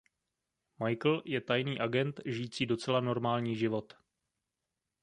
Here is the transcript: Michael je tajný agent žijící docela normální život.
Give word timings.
Michael 0.79 1.21
je 1.25 1.41
tajný 1.41 1.79
agent 1.79 2.19
žijící 2.25 2.65
docela 2.65 2.99
normální 3.01 3.55
život. 3.55 3.93